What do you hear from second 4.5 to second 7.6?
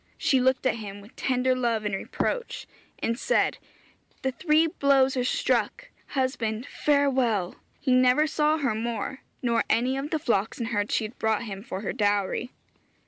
blows are struck husband, farewell!'